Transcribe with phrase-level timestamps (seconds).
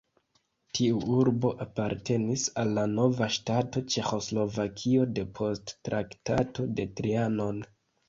[0.77, 7.67] Tiu urbo apartenis al la nova ŝtato Ĉeĥoslovakio depost Traktato de Trianon.